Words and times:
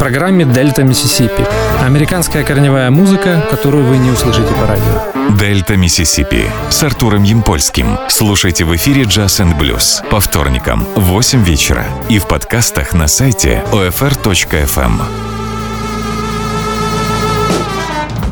программе 0.00 0.46
«Дельта 0.46 0.82
Миссисипи». 0.82 1.46
Американская 1.84 2.42
корневая 2.42 2.90
музыка, 2.90 3.46
которую 3.50 3.84
вы 3.84 3.98
не 3.98 4.10
услышите 4.10 4.48
по 4.54 4.66
радио. 4.66 5.36
«Дельта 5.36 5.76
Миссисипи» 5.76 6.46
с 6.70 6.82
Артуром 6.82 7.22
Ямпольским. 7.22 7.98
Слушайте 8.08 8.64
в 8.64 8.74
эфире 8.76 9.02
«Jazz 9.02 9.40
and 9.40 9.58
Blues» 9.58 10.02
по 10.10 10.18
вторникам 10.18 10.86
в 10.96 11.02
8 11.02 11.44
вечера 11.44 11.84
и 12.08 12.18
в 12.18 12.26
подкастах 12.26 12.94
на 12.94 13.08
сайте 13.08 13.62
OFR.FM. 13.72 15.39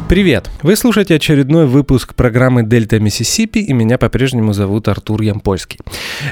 Привет! 0.09 0.51
Вы 0.63 0.75
слушаете 0.75 1.17
очередной 1.17 1.67
выпуск 1.67 2.15
программы 2.15 2.63
«Дельта 2.63 2.99
Миссисипи» 2.99 3.59
и 3.59 3.75
меня 3.75 3.99
по-прежнему 3.99 4.55
зовут 4.55 4.89
Артур 4.89 5.21
Ямпольский. 5.21 5.81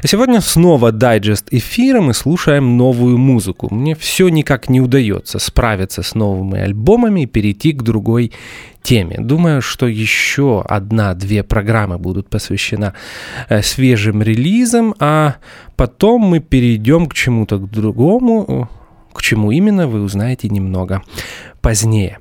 Сегодня 0.02 0.40
снова 0.40 0.92
дайджест 0.92 1.48
эфира, 1.50 2.00
мы 2.00 2.14
слушаем 2.14 2.78
новую 2.78 3.18
музыку. 3.18 3.68
Мне 3.74 3.94
все 3.94 4.30
никак 4.30 4.70
не 4.70 4.80
удается 4.80 5.38
справиться 5.38 6.02
с 6.02 6.14
новыми 6.14 6.58
альбомами 6.58 7.24
и 7.24 7.26
перейти 7.26 7.72
к 7.72 7.82
другой 7.82 8.32
теме. 8.82 9.16
Думаю, 9.18 9.60
что 9.60 9.86
еще 9.86 10.62
одна-две 10.66 11.42
программы 11.42 11.98
будут 11.98 12.30
посвящены 12.30 12.94
э, 13.50 13.60
свежим 13.60 14.22
релизам, 14.22 14.94
а 15.00 15.36
потом 15.76 16.22
мы 16.22 16.40
перейдем 16.40 17.08
к 17.08 17.12
чему-то 17.12 17.58
другому, 17.58 18.70
к 19.12 19.20
чему 19.20 19.50
именно 19.50 19.86
вы 19.86 20.00
узнаете 20.00 20.48
немного 20.48 21.02
позднее. 21.60 22.20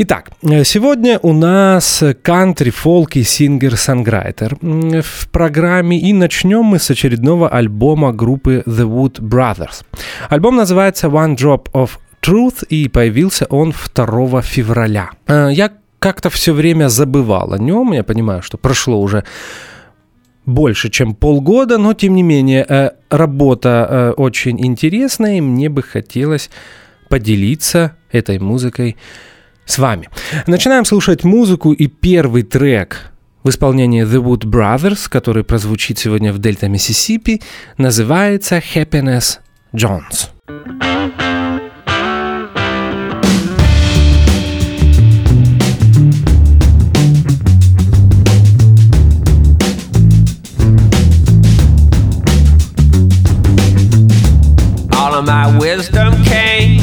Итак, 0.00 0.30
э, 0.42 0.62
сегодня 0.62 1.18
у 1.22 1.32
нас 1.32 2.04
кантри, 2.22 2.70
фолк 2.70 3.16
и 3.16 3.24
сингер-санграйтер 3.24 4.56
в 4.60 5.28
программе, 5.32 5.98
и 5.98 6.12
начнем 6.12 6.62
мы 6.62 6.78
с 6.78 6.88
очередного 6.88 7.48
альбома 7.48 8.12
группы 8.12 8.62
The 8.64 8.86
Wood 8.86 9.18
Brothers. 9.20 9.82
Альбом 10.28 10.54
называется 10.54 11.08
One 11.08 11.34
Drop 11.34 11.72
of 11.72 11.98
Truth, 12.22 12.64
и 12.68 12.88
появился 12.88 13.46
он 13.46 13.74
2 13.94 14.42
февраля. 14.42 15.10
Э, 15.26 15.48
я 15.50 15.72
как-то 15.98 16.30
все 16.30 16.52
время 16.52 16.88
забывал 16.88 17.52
о 17.52 17.58
нем, 17.58 17.92
я 17.92 18.04
понимаю, 18.04 18.42
что 18.42 18.56
прошло 18.56 19.00
уже 19.00 19.24
больше, 20.46 20.90
чем 20.90 21.16
полгода, 21.16 21.76
но 21.76 21.92
тем 21.92 22.14
не 22.14 22.22
менее 22.22 22.64
э, 22.68 22.90
работа 23.10 24.14
очень 24.16 24.64
интересная, 24.64 25.38
и 25.38 25.40
мне 25.40 25.68
бы 25.68 25.82
хотелось 25.82 26.50
поделиться 27.08 27.96
этой 28.12 28.38
музыкой 28.38 28.96
с 29.68 29.78
вами. 29.78 30.08
Начинаем 30.46 30.84
слушать 30.84 31.24
музыку 31.24 31.72
и 31.72 31.86
первый 31.86 32.42
трек 32.42 33.12
в 33.44 33.50
исполнении 33.50 34.04
The 34.04 34.22
Wood 34.22 34.44
Brothers, 34.44 35.08
который 35.08 35.44
прозвучит 35.44 35.98
сегодня 35.98 36.32
в 36.32 36.38
Дельта 36.38 36.68
Миссисипи, 36.68 37.40
называется 37.76 38.62
Happiness 38.74 39.38
Jones. 39.74 40.30
All 54.90 55.14
of 55.14 55.26
my 55.26 55.58
wisdom 55.58 56.12
came 56.24 56.80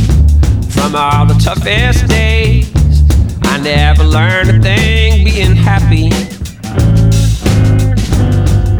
from 0.69 0.95
all 0.95 1.25
the 1.25 1.35
toughest 1.43 2.07
days. 2.07 2.74
Never 3.65 4.03
learned 4.03 4.49
a 4.51 4.61
thing 4.61 5.25
being 5.25 5.55
happy. 5.55 6.11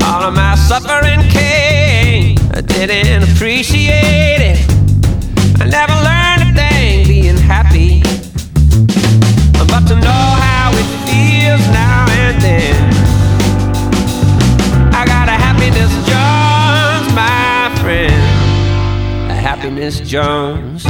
All 0.06 0.22
of 0.22 0.36
my 0.36 0.54
suffering 0.54 1.28
came, 1.32 2.38
I 2.54 2.62
didn't 2.62 3.24
appreciate 3.24 4.42
it. 4.52 4.60
I 5.60 5.66
never 5.66 5.96
learned 6.06 6.52
a 6.52 6.54
thing 6.54 7.08
being 7.08 7.36
happy. 7.36 8.04
But 9.58 9.88
to 9.88 9.96
know 9.96 10.26
how 10.46 10.72
it 10.72 10.88
feels 11.10 11.68
now 11.70 12.06
and 12.08 12.40
then. 12.44 12.94
I 14.94 15.04
got 15.08 15.28
a 15.30 15.38
happiness 15.46 15.92
Jones, 16.06 17.12
my 17.16 17.76
friend. 17.82 19.32
A 19.32 19.34
happiness 19.34 20.00
Jones. 20.02 20.86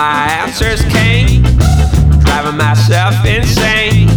My 0.00 0.32
answers 0.44 0.80
came, 0.84 1.42
driving 2.24 2.56
myself 2.56 3.14
insane. 3.26 4.08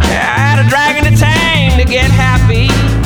I 0.00 0.38
had 0.42 0.58
a 0.58 0.68
dragon 0.68 1.04
to 1.04 1.16
tame 1.16 1.78
to 1.78 1.84
get 1.84 2.10
happy. 2.10 3.03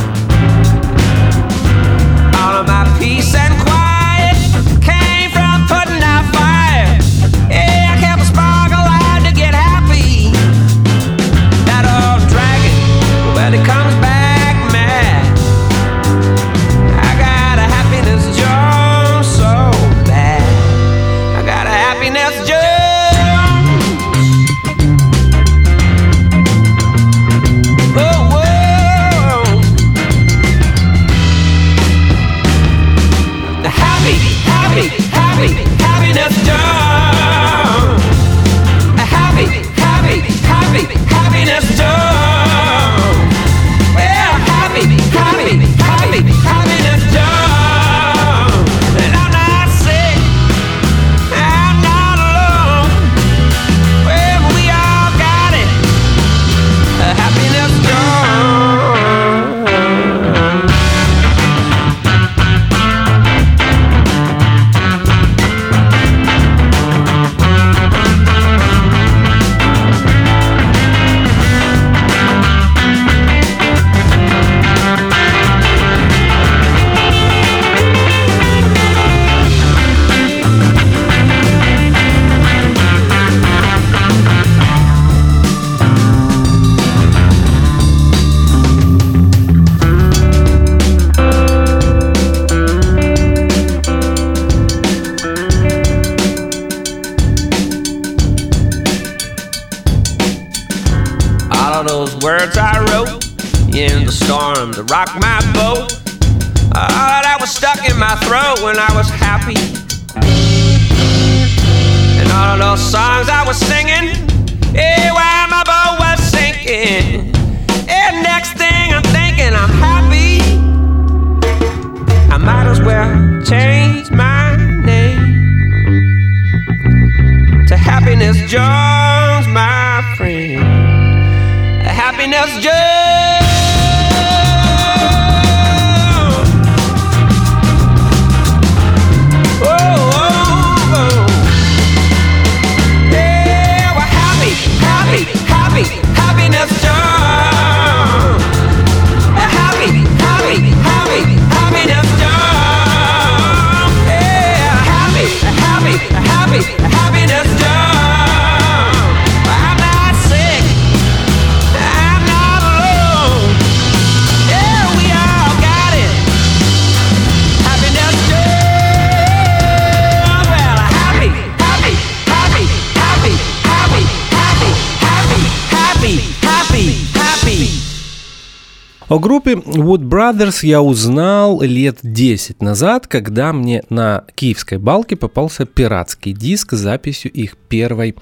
О 179.09 179.19
группе 179.19 179.53
Wood 179.53 180.03
Brothers 180.03 180.66
я 180.66 180.83
узнал 180.83 181.63
лет 181.63 182.01
10 182.03 182.60
назад, 182.60 183.07
когда 183.07 183.55
мне 183.55 183.83
на 183.89 184.25
киевской 184.34 184.77
балке 184.77 185.16
попался 185.16 185.65
пиратский 185.65 186.34
диск 186.34 186.75
с 186.75 186.78
записью 186.78 187.33
их 187.33 187.57
первой 187.57 188.16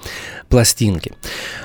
пластинки. 0.47 1.11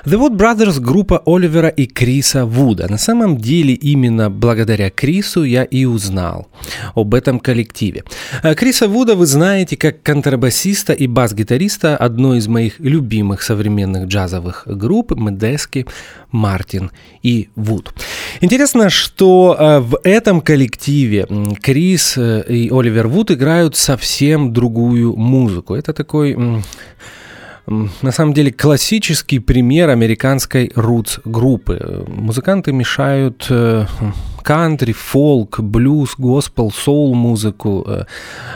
The 0.05 0.19
Wood 0.19 0.37
Brothers– 0.37 0.81
группа 0.81 1.23
Оливера 1.25 1.69
и 1.69 1.87
Криса 1.87 2.45
Вуда. 2.47 2.91
На 2.91 2.99
самом 2.99 3.39
деле 3.39 3.75
именно 3.75 4.29
благодаря 4.29 4.91
Крису 4.91 5.45
я 5.45 5.63
и 5.63 5.85
узнал 5.85 6.49
об 6.97 7.15
этом 7.15 7.39
коллективе. 7.39 8.03
А 8.43 8.57
Криса 8.57 8.89
Вуда 8.89 9.15
вы 9.15 9.27
знаете 9.27 9.77
как 9.77 10.03
контрабасиста 10.03 10.95
и 10.95 11.07
бас-гитариста 11.07 11.97
одной 11.97 12.39
из 12.39 12.49
моих 12.49 12.81
любимых 12.81 13.43
современных 13.43 14.09
джазовых 14.09 14.65
групп 14.67 15.13
Медески, 15.13 15.87
Мартин 16.33 16.91
и 17.23 17.51
Вуд. 17.55 17.95
Интересно, 18.41 18.91
что 18.91 19.12
э, 19.21 19.81
в 19.81 19.99
этом 20.05 20.41
коллективе 20.41 21.27
Крис 21.61 22.17
э, 22.17 22.45
и 22.49 22.71
Оливер 22.71 23.09
Вуд 23.09 23.31
играют 23.31 23.77
совсем 23.77 24.53
другую 24.53 25.17
музыку. 25.17 25.75
Это 25.75 25.93
такой 25.93 26.37
на 27.67 28.11
самом 28.11 28.35
деле 28.35 28.51
классический 28.51 29.39
пример 29.39 29.91
американской 29.91 30.73
рутс 30.75 31.21
группы. 31.25 32.05
Музыканты 32.09 32.73
мешают 32.73 33.47
э, 33.51 33.87
кантри, 34.43 34.93
фолк, 34.93 35.61
блюз, 35.61 36.15
госпел, 36.19 36.73
соул 36.73 37.15
музыку, 37.15 37.87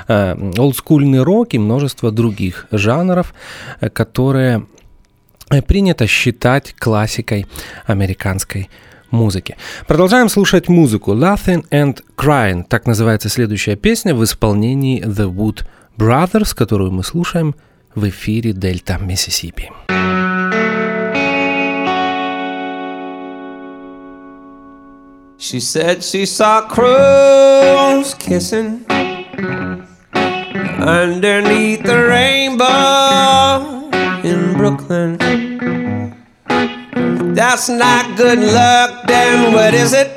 олдскульный 0.09 1.23
рок 1.23 1.55
и 1.55 1.59
множество 1.59 2.11
других 2.11 2.67
жанров, 2.73 3.33
которые 3.93 4.67
принято 5.69 6.09
считать 6.09 6.75
классикой 6.75 7.47
американской 7.87 8.69
музыки. 9.11 9.57
Продолжаем 9.87 10.29
слушать 10.29 10.69
музыку. 10.69 11.13
Laughing 11.15 11.65
and 11.71 12.03
Crying, 12.17 12.65
так 12.69 12.87
называется 12.87 13.29
следующая 13.29 13.77
песня 13.77 14.15
в 14.15 14.23
исполнении 14.25 15.03
The 15.03 15.33
Wood 15.33 15.65
Brothers, 15.97 16.55
которую 16.55 16.93
мы 16.93 17.03
слушаем 17.03 17.55
в 17.95 18.09
эфире 18.09 18.53
Дельта 18.53 18.99
Миссисипи. 18.99 19.71
She 25.39 25.61
said 25.61 26.03
she 26.03 26.25
saw 26.25 26.63
crows 26.63 28.15
kissing 28.15 28.85
underneath 30.81 31.83
the 31.85 32.07
rainbow 32.09 33.91
in 34.25 34.55
Brooklyn. 34.57 35.19
That's 37.37 37.69
not 37.69 38.17
good 38.17 38.39
luck, 38.39 39.07
then 39.07 39.53
what 39.53 39.75
is 39.75 39.93
it? 39.93 40.11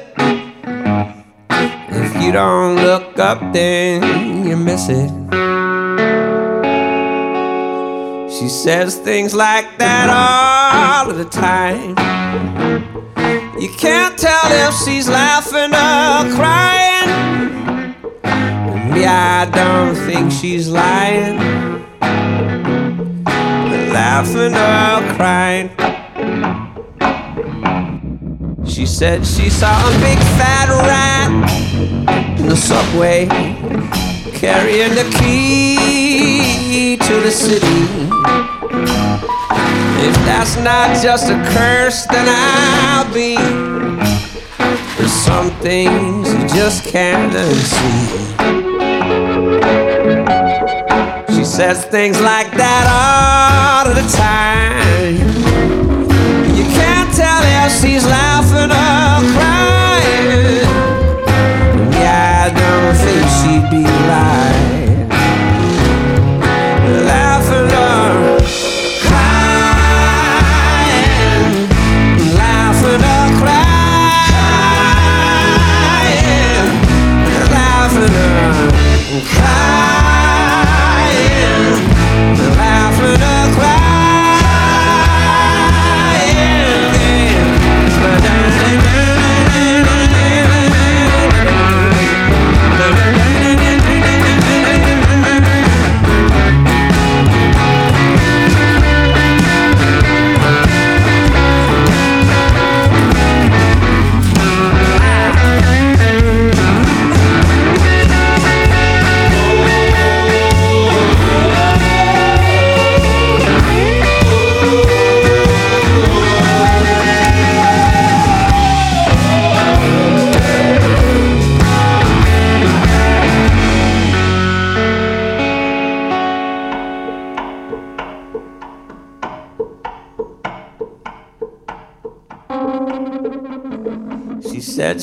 If 1.50 2.24
you 2.24 2.32
don't 2.32 2.78
look 2.78 3.20
up, 3.20 3.42
then 3.52 4.48
you 4.48 4.56
miss 4.56 4.88
it. 4.88 5.12
She 8.32 8.48
says 8.48 8.96
things 9.00 9.36
like 9.36 9.78
that 9.80 10.08
all 10.10 11.12
of 11.12 11.18
the 11.18 11.26
time. 11.26 11.90
You 13.60 13.68
can't 13.78 14.18
tell 14.18 14.70
if 14.70 14.74
she's 14.86 15.10
laughing 15.10 15.74
or 15.76 16.24
crying. 16.38 17.96
Yeah, 18.96 19.46
I 19.46 19.52
don't 19.52 19.96
think 20.08 20.32
she's 20.32 20.70
lying. 20.70 21.38
Laughing 23.92 24.54
or 24.54 25.16
crying. 25.18 25.89
She 28.70 28.86
said 28.86 29.26
she 29.26 29.50
saw 29.50 29.76
a 29.90 29.92
big 30.00 30.20
fat 30.38 30.70
rat 30.86 31.32
in 32.40 32.48
the 32.48 32.56
subway 32.56 33.26
carrying 34.38 34.94
the 34.94 35.04
key 35.20 36.96
to 36.96 37.20
the 37.20 37.32
city. 37.32 37.66
If 40.08 40.16
that's 40.24 40.56
not 40.58 41.02
just 41.02 41.32
a 41.32 41.44
curse, 41.52 42.06
then 42.06 42.28
I'll 42.30 43.12
be. 43.12 43.36
There's 44.98 45.12
some 45.12 45.50
things 45.62 46.32
you 46.32 46.48
just 46.48 46.86
can't 46.86 47.34
unsee. 47.34 48.20
She 51.36 51.44
says 51.44 51.86
things 51.86 52.22
like 52.22 52.52
that 52.52 52.86
all 53.84 53.94
the 53.94 54.08
time. 54.16 55.79
Can't 56.78 57.12
tell 57.14 57.42
if 57.66 57.72
she's 57.82 58.06
laughing 58.06 58.72
or 58.72 59.20
crying. 59.34 60.68
Yeah, 61.94 62.46
I 62.46 62.50
don't 62.62 62.96
think 63.04 63.26
she'd 63.38 63.66
be 63.70 63.84
lying. 64.08 64.59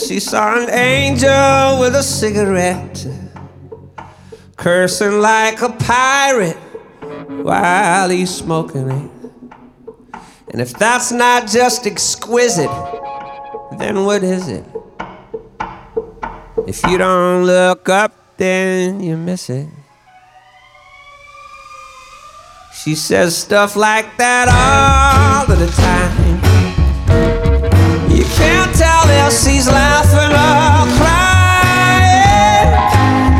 She 0.06 0.20
saw 0.20 0.62
an 0.62 0.70
angel 0.70 1.80
with 1.80 1.96
a 1.96 2.02
cigarette, 2.02 3.04
cursing 4.56 5.20
like 5.20 5.60
a 5.62 5.70
pirate 5.70 6.56
while 7.42 8.08
he's 8.10 8.32
smoking 8.32 8.88
it. 8.88 9.10
And 10.52 10.60
if 10.60 10.74
that's 10.74 11.10
not 11.10 11.48
just 11.48 11.88
exquisite, 11.88 12.70
then 13.78 14.04
what 14.04 14.22
is 14.22 14.46
it? 14.46 14.64
If 16.68 16.84
you 16.84 16.98
don't 16.98 17.44
look 17.44 17.88
up, 17.88 18.12
then 18.36 19.00
you 19.00 19.16
miss 19.16 19.50
it. 19.50 19.66
She 22.72 22.94
says 22.94 23.36
stuff 23.36 23.74
like 23.74 24.16
that 24.18 24.46
all 24.46 25.52
of 25.52 25.58
the 25.58 25.66
time. 25.66 25.85
Tell 28.76 29.08
if 29.08 29.32
she's 29.32 29.66
laughing 29.68 30.32
or 30.32 30.86
crying. 30.98 32.68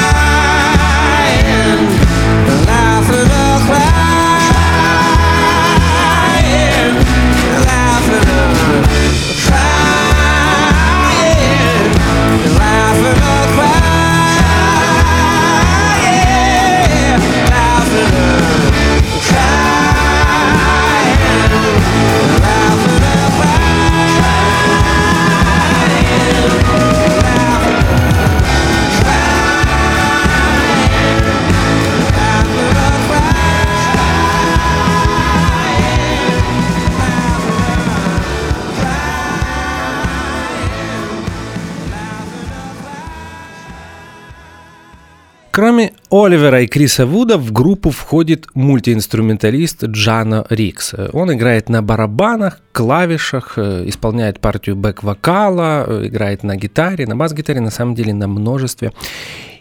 Кроме 45.55 45.93
Оливера 46.11 46.63
и 46.63 46.67
Криса 46.67 47.07
Вуда 47.07 47.39
в 47.39 47.53
группу 47.53 47.91
входит 47.91 48.49
мультиинструменталист 48.55 49.85
Джано 49.85 50.45
Рикс. 50.51 50.95
Он 51.13 51.33
играет 51.33 51.69
на 51.69 51.81
барабанах, 51.81 52.61
клавишах, 52.73 53.53
э, 53.57 53.85
исполняет 53.87 54.41
партию 54.41 54.75
бэк-вокала, 54.75 55.85
э, 55.87 56.07
играет 56.09 56.43
на 56.43 56.57
гитаре, 56.57 57.07
на 57.07 57.15
бас-гитаре, 57.15 57.61
на 57.61 57.71
самом 57.71 57.95
деле 57.95 58.13
на 58.13 58.27
множестве 58.27 58.93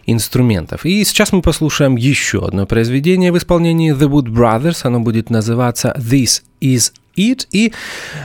инструментов. 0.04 0.84
И 0.84 1.04
сейчас 1.04 1.30
мы 1.30 1.42
послушаем 1.42 1.94
еще 1.94 2.44
одно 2.44 2.66
произведение 2.66 3.30
в 3.30 3.38
исполнении 3.38 3.94
The 3.94 4.08
Wood 4.08 4.34
Brothers. 4.34 4.80
Оно 4.82 4.98
будет 4.98 5.30
называться 5.30 5.94
This 5.96 6.42
Is 6.60 6.90
It. 7.16 7.46
И 7.50 7.72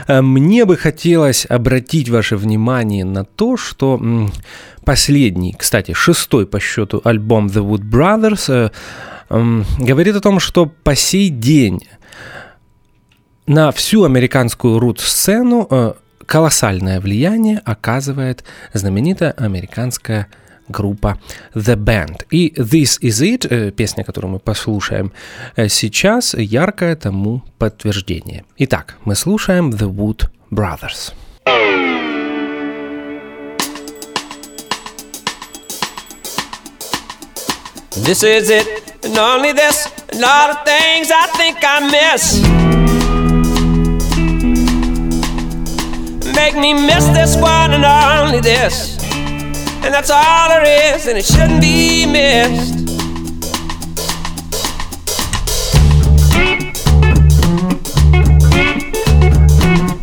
э, 0.06 0.20
мне 0.20 0.64
бы 0.64 0.76
хотелось 0.76 1.46
обратить 1.48 2.08
ваше 2.08 2.36
внимание 2.36 3.04
на 3.04 3.24
то, 3.24 3.56
что 3.56 4.00
последний, 4.84 5.54
кстати, 5.58 5.92
шестой 5.92 6.46
по 6.46 6.60
счету 6.60 7.00
альбом 7.04 7.46
The 7.46 7.64
Wood 7.64 7.82
Brothers 7.90 8.72
э, 9.30 9.64
говорит 9.78 10.16
о 10.16 10.20
том, 10.20 10.40
что 10.40 10.66
по 10.66 10.94
сей 10.94 11.28
день 11.28 11.80
на 13.46 13.72
всю 13.72 14.04
американскую 14.04 14.78
рут-сцену 14.78 15.66
э, 15.70 15.92
колоссальное 16.26 17.00
влияние 17.00 17.60
оказывает 17.64 18.44
знаменитая 18.72 19.32
американская 19.32 20.28
группа 20.70 21.18
The 21.54 21.76
Band. 21.76 22.24
И 22.30 22.52
This 22.56 23.00
Is 23.02 23.22
It, 23.22 23.46
э, 23.50 23.70
песня, 23.70 24.04
которую 24.04 24.32
мы 24.32 24.38
послушаем 24.38 25.12
э, 25.56 25.68
сейчас, 25.68 26.34
яркое 26.34 26.96
тому 26.96 27.42
подтверждение. 27.58 28.44
Итак, 28.58 28.96
мы 29.04 29.14
слушаем 29.14 29.70
The 29.70 29.94
Wood 29.94 30.28
Brothers. 30.50 31.12
This 38.04 38.22
is 38.22 38.50
it, 38.50 38.66
and 39.04 39.18
only 39.18 39.52
this, 39.52 39.86
and 40.12 40.24
all 40.24 40.48
the 40.48 40.60
things 40.64 41.10
I 41.10 41.26
think 41.36 41.58
I 41.62 41.80
miss. 41.90 42.40
Make 46.34 46.56
me 46.56 46.72
miss 46.72 47.04
this 47.08 47.36
one 47.36 47.72
and 47.72 47.84
only 47.84 48.40
this. 48.40 48.99
And 49.82 49.94
that's 49.94 50.10
all 50.10 50.48
there 50.48 50.94
is, 50.94 51.06
and 51.06 51.18
it 51.18 51.24
shouldn't 51.24 51.60
be 51.60 52.06
missed. 52.06 52.88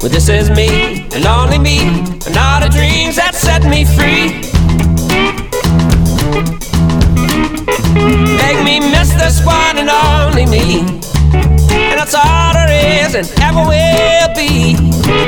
Well, 0.02 0.12
this 0.12 0.30
is 0.30 0.50
me, 0.50 1.08
and 1.14 1.26
only 1.26 1.60
me, 1.60 1.80
and 2.26 2.38
all 2.38 2.60
the 2.60 2.70
dreams 2.72 3.16
that 3.18 3.36
set 3.36 3.64
me 3.64 3.86
free. 3.86 4.42
Make 8.38 8.64
me 8.64 8.80
miss 8.80 9.14
this 9.14 9.46
one 9.46 9.78
and 9.78 9.90
only 9.90 10.46
me. 10.46 10.82
And 11.70 12.00
that's 12.00 12.16
all 12.16 12.54
there 12.54 13.06
is 13.06 13.16
and 13.16 13.28
ever 13.42 13.62
will 13.68 14.34
be. 14.36 15.27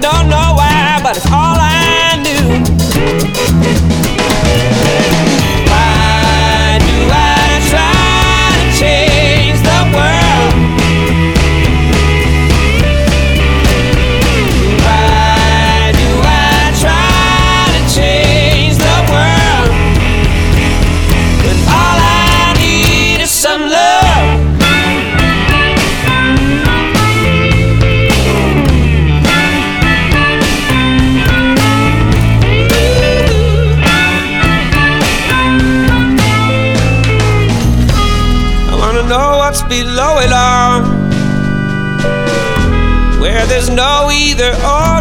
Don't 0.00 0.28
know 0.28 0.54
why, 0.54 1.00
but 1.02 1.16
it's 1.16 1.26
all 1.26 1.58
I 1.58 1.67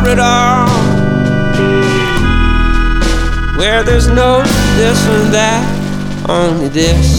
or 0.07 0.11
at 0.11 0.19
all. 0.19 0.67
Where 3.57 3.83
there's 3.83 4.07
no 4.07 4.43
this 4.77 5.07
and 5.07 5.33
that, 5.33 6.29
only 6.29 6.69
this. 6.69 7.16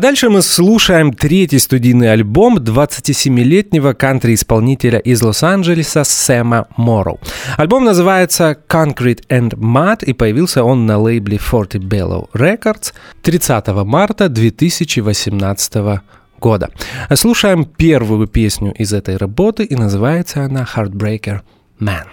Дальше 0.00 0.30
мы 0.30 0.40
слушаем 0.40 1.12
третий 1.12 1.58
студийный 1.58 2.10
альбом 2.10 2.56
27-летнего 2.56 3.92
кантри-исполнителя 3.92 4.98
из 4.98 5.20
Лос-Анджелеса 5.20 6.04
Сэма 6.04 6.68
Морроу. 6.78 7.20
Альбом 7.58 7.84
называется 7.84 8.56
Concrete 8.66 9.26
and 9.28 9.50
Mud 9.56 10.02
и 10.06 10.14
появился 10.14 10.64
он 10.64 10.86
на 10.86 10.96
лейбле 10.96 11.36
Forty 11.36 11.78
Bellow 11.78 12.30
Records 12.32 12.94
30 13.20 13.66
марта 13.84 14.30
2018 14.30 16.00
года. 16.40 16.70
Слушаем 17.14 17.66
первую 17.66 18.26
песню 18.26 18.72
из 18.72 18.94
этой 18.94 19.18
работы 19.18 19.64
и 19.64 19.76
называется 19.76 20.44
она 20.44 20.66
Heartbreaker 20.74 21.40
Man. 21.78 22.06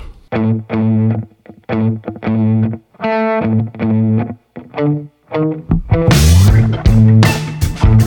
Thank 6.89 7.25
you. 7.25 7.56
Thank 7.79 8.01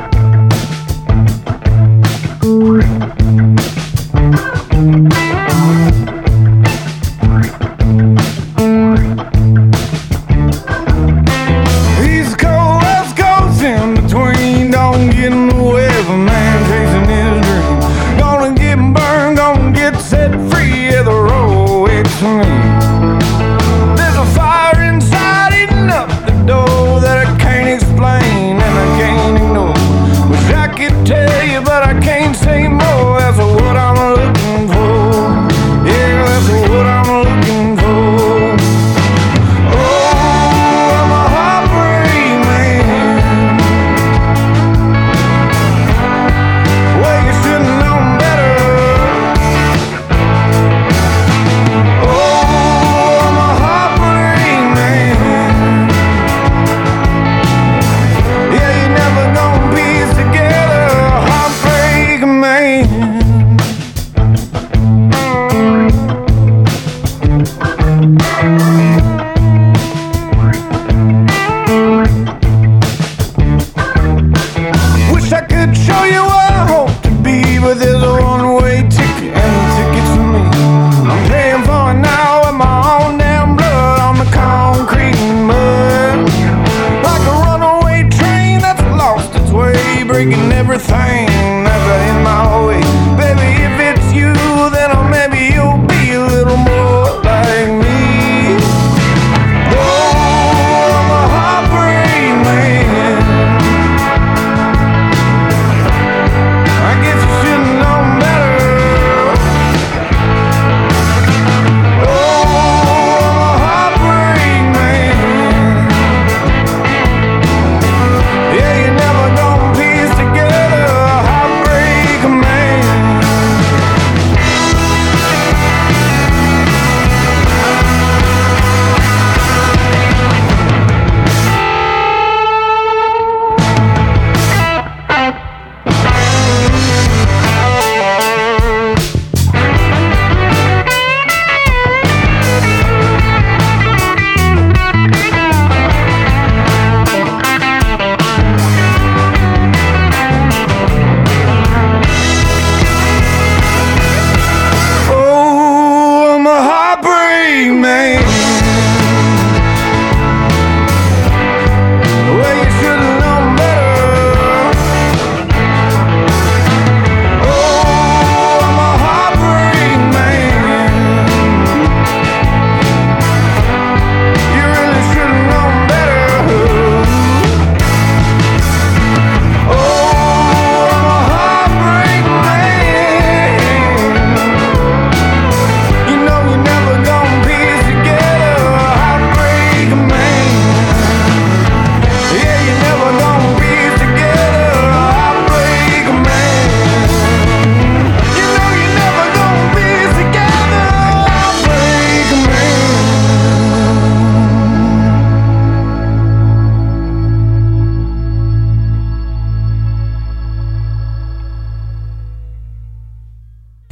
you. 0.00 0.05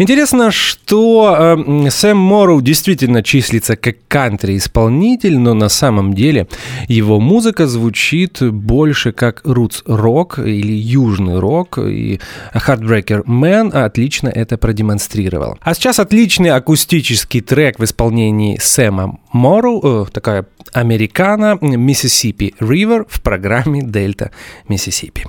Интересно, 0.04 0.50
что 0.50 1.56
э, 1.56 1.88
Сэм 1.88 2.18
Морроу 2.18 2.60
действительно 2.60 3.22
числится 3.22 3.74
как 3.74 3.96
кантри-исполнитель, 4.06 5.38
но 5.38 5.54
на 5.54 5.70
самом 5.70 6.12
деле 6.12 6.46
его 6.88 7.20
музыка 7.20 7.66
звучит 7.66 8.42
больше 8.42 9.12
как 9.12 9.40
рутс-рок 9.44 10.40
или 10.40 10.74
южный 10.74 11.38
рок, 11.38 11.78
и 11.78 12.20
Heartbreaker 12.52 13.24
Man 13.24 13.70
отлично 13.70 14.28
это 14.28 14.58
продемонстрировал. 14.58 15.56
А 15.62 15.72
сейчас 15.72 15.98
отличный 15.98 16.50
акустический 16.50 17.40
трек 17.40 17.78
в 17.78 17.84
исполнении 17.84 18.58
Сэма 18.60 19.18
Морроу, 19.32 20.04
э, 20.04 20.10
такая 20.12 20.44
американо 20.74 21.56
Mississippi 21.62 22.54
River 22.58 23.06
в 23.08 23.22
программе 23.22 23.80
Дельта 23.80 24.32
Миссисипи. 24.68 25.24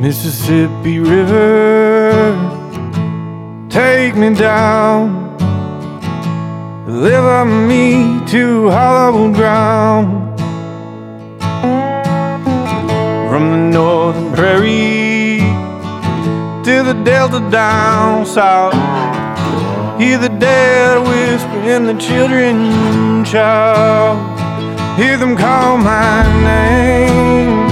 Mississippi 0.00 0.98
River 0.98 2.61
take 3.72 4.14
me 4.14 4.34
down, 4.34 5.34
deliver 6.84 7.46
me 7.46 8.20
to 8.26 8.68
hollow 8.68 9.32
ground. 9.32 10.38
From 13.30 13.50
the 13.50 13.56
northern 13.56 14.30
prairie 14.34 15.38
to 16.66 16.82
the 16.82 16.92
delta 17.02 17.40
down 17.50 18.26
south, 18.26 18.74
hear 19.98 20.18
the 20.18 20.28
dead 20.28 20.98
whisper 21.08 21.60
in 21.74 21.86
the 21.86 21.94
children 21.94 23.24
shout. 23.24 24.18
Hear 24.98 25.16
them 25.16 25.34
call 25.34 25.78
my 25.78 26.22
name, 26.44 27.66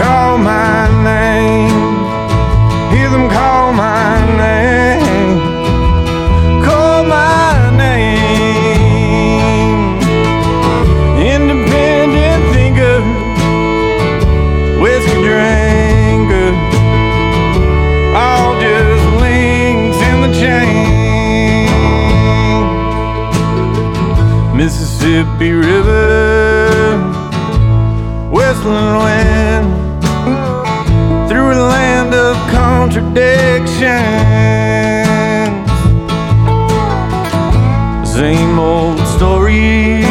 call 0.00 0.38
my 0.38 0.86
name, 1.02 1.74
hear 2.94 3.10
them 3.10 3.28
call 3.28 3.72
my 3.72 4.36
name. 4.36 4.71
Mississippi 25.02 25.50
River, 25.50 26.96
whistling 28.30 28.98
wind 29.02 29.66
through 31.28 31.50
a 31.54 31.58
land 31.58 32.14
of 32.14 32.36
contradictions. 32.52 33.88
Same 38.08 38.60
old 38.60 39.00
story 39.08 40.02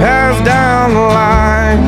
passed 0.00 0.44
down 0.44 0.94
the 0.94 1.00
line, 1.00 1.84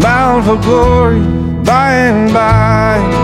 bound 0.00 0.46
for 0.46 0.56
glory 0.62 1.20
by 1.62 1.92
and 1.92 2.32
by. 2.32 3.19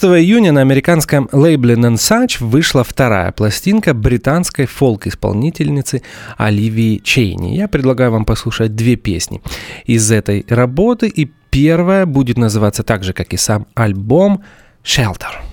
15 0.00 0.24
июня 0.24 0.52
на 0.52 0.62
американском 0.62 1.28
лейбле 1.30 1.74
Nensatch 1.74 2.42
вышла 2.42 2.84
вторая 2.84 3.32
пластинка 3.32 3.92
британской 3.92 4.64
фолк-исполнительницы 4.64 6.00
Оливии 6.38 7.02
Чейни. 7.04 7.54
Я 7.54 7.68
предлагаю 7.68 8.10
вам 8.10 8.24
послушать 8.24 8.74
две 8.74 8.96
песни 8.96 9.42
из 9.84 10.10
этой 10.10 10.46
работы, 10.48 11.06
и 11.06 11.30
первая 11.50 12.06
будет 12.06 12.38
называться 12.38 12.82
так 12.82 13.04
же, 13.04 13.12
как 13.12 13.34
и 13.34 13.36
сам 13.36 13.66
альбом 13.74 14.42
«Shelter». 14.82 15.49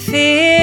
Fear 0.00 0.59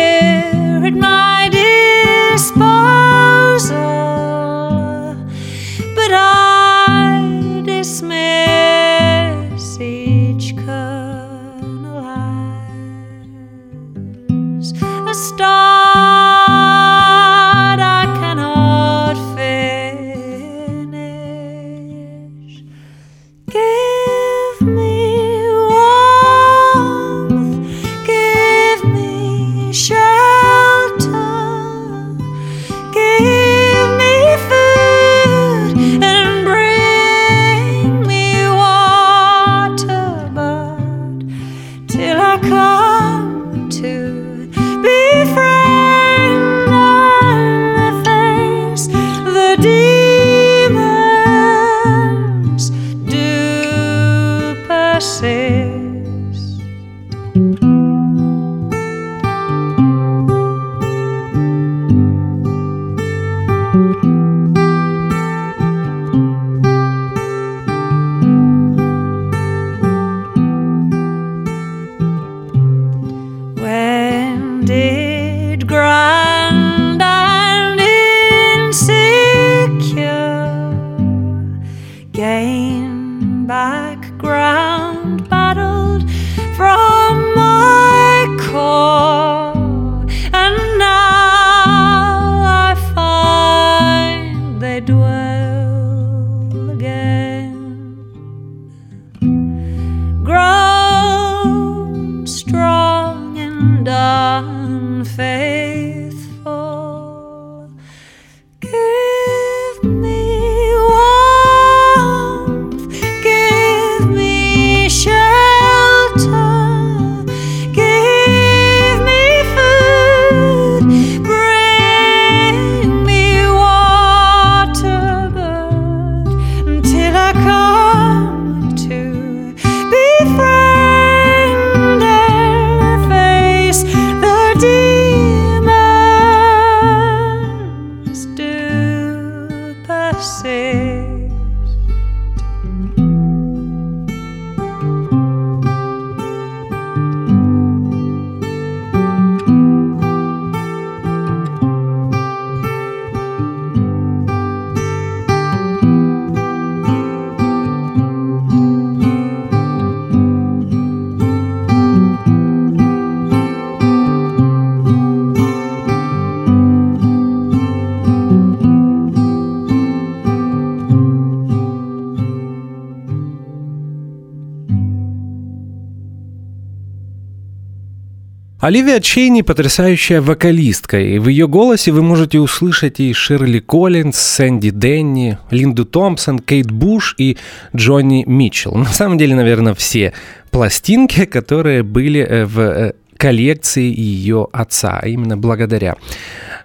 Оливия 178.68 179.00
Чейни 179.00 179.44
потрясающая 179.44 180.20
вокалистка, 180.20 181.00
и 181.00 181.20
в 181.20 181.30
ее 181.30 181.48
голосе 181.48 181.94
вы 181.94 182.04
можете 182.04 182.40
услышать 182.40 183.00
и 183.00 183.14
Ширли 183.14 183.60
Коллинз, 183.60 184.18
Сэнди 184.18 184.72
Денни, 184.72 185.38
Линду 185.52 185.86
Томпсон, 185.86 186.40
Кейт 186.40 186.70
Буш 186.70 187.16
и 187.18 187.38
Джонни 187.74 188.26
Митчелл. 188.28 188.76
На 188.76 188.92
самом 188.92 189.18
деле, 189.18 189.36
наверное, 189.36 189.74
все 189.74 190.12
пластинки, 190.52 191.24
которые 191.24 191.82
были 191.84 192.20
э, 192.20 192.44
в 192.44 192.60
э, 192.60 192.94
коллекции 193.16 193.90
ее 193.90 194.50
отца, 194.52 195.00
а 195.02 195.08
именно 195.08 195.38
благодаря 195.38 195.96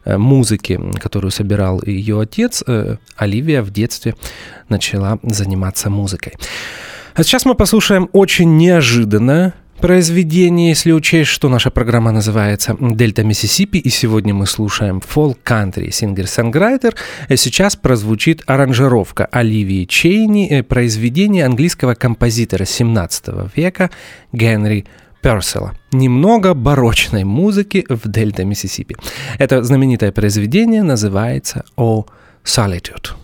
э, 0.04 0.18
музыке, 0.18 0.80
которую 0.98 1.30
собирал 1.30 1.80
ее 1.86 2.20
отец, 2.20 2.64
Оливия 3.14 3.62
в 3.62 3.70
детстве 3.70 4.16
начала 4.68 5.20
заниматься 5.22 5.88
музыкой. 5.88 6.32
А 7.14 7.22
сейчас 7.22 7.44
мы 7.44 7.54
послушаем 7.54 8.08
очень 8.12 8.56
неожиданное 8.56 9.54
произведение, 9.82 10.68
если 10.68 10.92
учесть, 10.92 11.28
что 11.30 11.48
наша 11.48 11.70
программа 11.70 12.12
называется 12.12 12.76
«Дельта 12.80 13.24
Миссисипи», 13.24 13.78
и 13.78 13.90
сегодня 13.90 14.32
мы 14.32 14.46
слушаем 14.46 15.00
фолк 15.00 15.38
кантри 15.42 15.90
singer-songwriter. 15.90 16.94
Сейчас 17.34 17.74
прозвучит 17.74 18.44
аранжировка 18.46 19.26
Оливии 19.26 19.84
Чейни, 19.84 20.48
э, 20.48 20.62
произведение 20.62 21.44
английского 21.44 21.94
композитора 21.94 22.64
17 22.64 23.50
века 23.56 23.90
Генри 24.32 24.86
Перселла. 25.20 25.72
Немного 25.90 26.54
барочной 26.54 27.24
музыки 27.24 27.84
в 27.88 28.08
Дельта 28.08 28.44
Миссисипи. 28.44 28.94
Это 29.38 29.64
знаменитое 29.64 30.12
произведение 30.12 30.84
называется 30.84 31.64
«О 31.76 32.06
Solitude». 32.44 33.21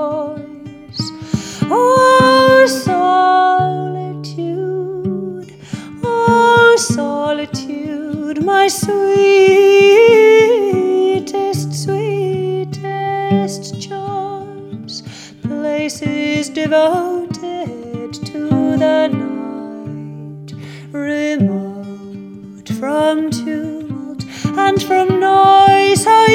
Choice. 0.00 1.04
Oh, 1.64 2.64
solitude, 2.66 3.12
oh, 6.02 6.76
solitude, 6.78 8.42
my 8.42 8.68
sweetest, 8.68 9.04
sweetest 11.84 13.62
choice. 13.88 15.02
Places 15.42 16.48
devoted 16.48 18.14
to 18.30 18.40
the 18.82 19.08
night, 19.08 20.54
remote 20.92 22.68
from 22.80 23.30
tumult 23.30 24.24
and 24.44 24.82
from 24.82 25.20
noise. 25.20 26.04
How 26.06 26.30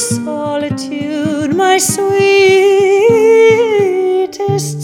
solitude, 0.00 1.54
my 1.54 1.76
sweetest, 1.76 2.08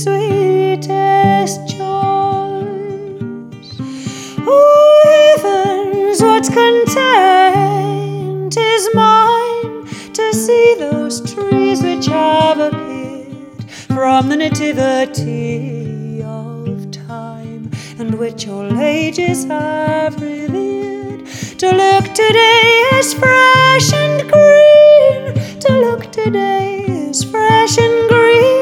sweetest 0.04 1.60
choice. 1.68 1.78
Oh, 4.46 5.36
heavens, 5.38 6.20
what 6.22 6.44
content 6.44 6.96
is 8.56 8.88
mine 8.94 9.86
to 10.12 10.32
see 10.34 10.76
those 10.78 11.20
trees 11.32 11.82
which 11.82 12.06
have 12.06 12.58
appeared 12.58 13.70
from 13.70 14.28
the 14.28 14.36
nativity 14.36 16.22
of 16.22 16.90
time 16.90 17.70
and 17.98 18.18
which 18.18 18.46
all 18.48 18.78
ages 18.78 19.44
have 19.46 20.20
revered. 20.20 20.85
To 21.58 21.70
look 21.70 22.04
today 22.12 22.82
is 22.96 23.14
fresh 23.14 23.92
and 23.94 24.30
green, 24.30 25.58
to 25.60 25.72
look 25.72 26.12
today 26.12 26.84
is 26.86 27.24
fresh 27.24 27.78
and 27.78 28.08
green, 28.10 28.55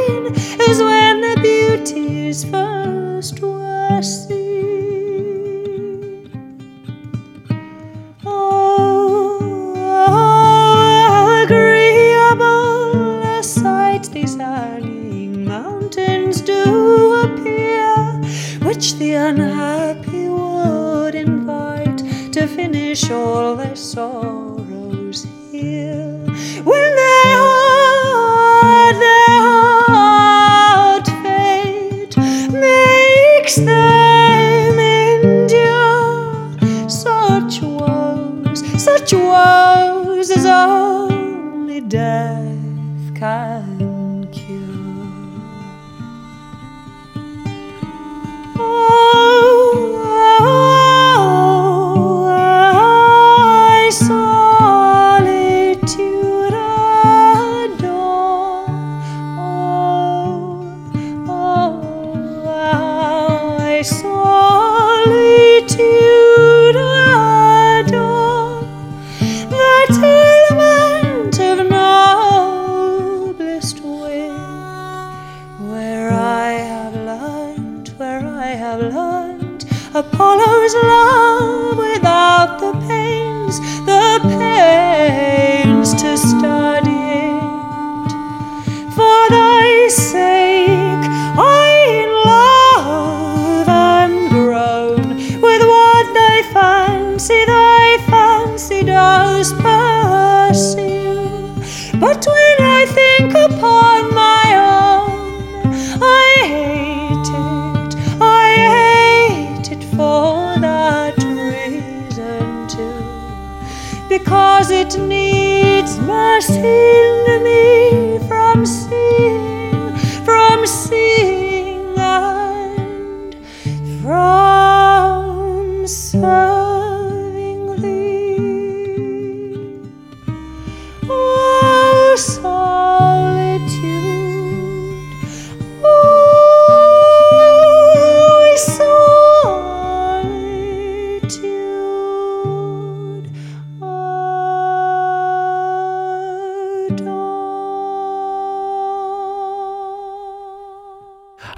because 114.19 114.71
it 114.71 114.97
needs 114.97 115.99
must 115.99 116.51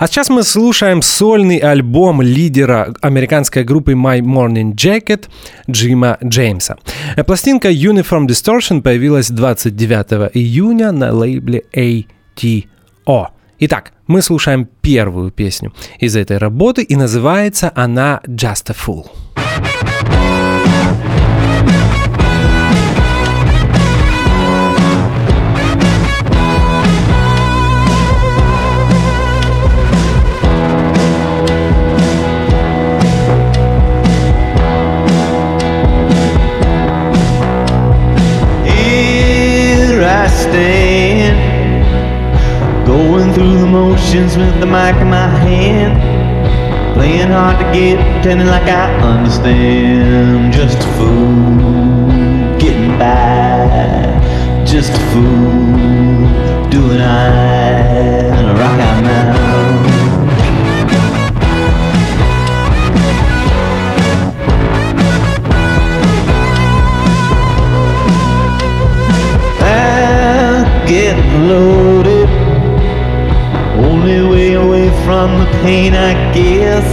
А 0.07 0.09
сейчас 0.09 0.29
мы 0.29 0.45
слушаем 0.45 1.03
сольный 1.03 1.57
альбом 1.57 2.23
лидера 2.23 2.95
американской 3.03 3.65
группы 3.65 3.95
My 3.95 4.21
Morning 4.21 4.73
Jacket 4.73 5.25
Джима 5.69 6.17
Джеймса. 6.25 6.77
Пластинка 7.27 7.73
Uniform 7.73 8.29
Distortion 8.29 8.83
появилась 8.83 9.31
29 9.31 10.31
июня 10.33 10.93
на 10.93 11.13
лейбле 11.13 11.65
ATO. 11.75 13.27
Итак, 13.59 13.95
мы 14.07 14.23
слушаем 14.23 14.69
первую 14.81 15.33
песню 15.33 15.73
из 15.99 16.15
этой 16.15 16.39
работы, 16.39 16.85
и 16.85 16.95
называется 16.95 17.73
она 17.75 18.21
Just 18.29 18.71
a 18.71 18.75
Fool. 18.75 19.26
Through 43.97 44.21
the 44.21 44.27
motions 44.27 44.37
with 44.37 44.61
the 44.61 44.67
mic 44.67 44.97
in 44.97 45.11
my 45.11 45.29
hand, 45.29 46.95
playing 46.95 47.29
hard 47.29 47.59
to 47.59 47.65
get, 47.73 47.99
pretending 48.15 48.47
like 48.47 48.63
I 48.65 48.91
understand. 49.01 50.53
Just 50.53 50.79
a 50.79 50.87
fool, 50.97 52.59
getting 52.59 52.99
by, 52.99 54.65
just 54.65 54.93
a 54.93 55.01
fool, 55.13 56.71
doing 56.71 57.01
I 57.01 58.26
pain, 75.63 75.95
I 75.95 76.13
guess. 76.33 76.87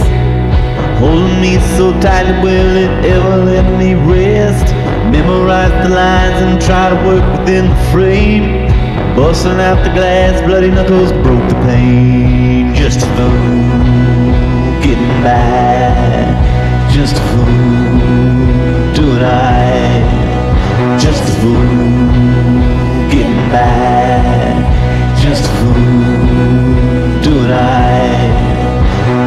Holding 0.98 1.40
me 1.40 1.58
so 1.76 1.92
tight, 2.00 2.28
will 2.42 2.76
it 2.76 3.04
ever 3.04 3.36
let 3.44 3.66
me 3.78 3.94
rest? 3.94 4.72
Memorize 5.10 5.72
the 5.82 5.94
lines 5.94 6.40
and 6.42 6.60
try 6.60 6.90
to 6.90 6.96
work 7.06 7.24
within 7.38 7.68
the 7.68 7.76
frame. 7.92 8.68
Busting 9.16 9.60
out 9.60 9.82
the 9.84 9.90
glass, 9.90 10.40
bloody 10.42 10.70
knuckles 10.70 11.12
broke 11.24 11.48
the 11.48 11.54
pain. 11.66 12.74
Just 12.74 13.00
a 13.02 13.06
fool, 13.16 14.32
getting 14.82 15.22
by. 15.22 16.24
Just 16.92 17.16
a 17.16 17.24
fool, 17.30 18.94
doing 18.94 19.22
I. 19.22 20.98
Just 20.98 21.22
a 21.22 21.32
fool, 21.40 21.64
getting 23.10 23.48
by. 23.50 24.54
Just 25.20 25.44
a 25.44 25.52
fool, 25.58 27.22
doing 27.22 27.52
I. 27.52 28.23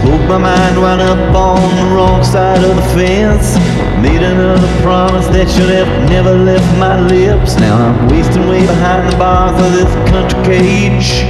Spoke 0.00 0.26
my 0.30 0.38
mind, 0.38 0.80
wound 0.80 1.02
up 1.02 1.36
on 1.36 1.60
the 1.76 1.94
wrong 1.94 2.24
side 2.24 2.64
of 2.64 2.74
the 2.74 2.82
fence. 2.96 3.56
Made 4.00 4.22
another 4.22 4.66
promise 4.80 5.26
that 5.26 5.44
should 5.44 5.68
have 5.68 6.08
never 6.08 6.32
left 6.32 6.64
my 6.78 6.98
lips. 6.98 7.56
Now 7.60 7.76
I'm 7.76 8.08
wasting 8.08 8.48
way 8.48 8.64
behind 8.64 9.12
the 9.12 9.16
bars 9.18 9.52
of 9.60 9.72
this 9.76 9.92
country 10.08 10.40
cage. 10.56 11.28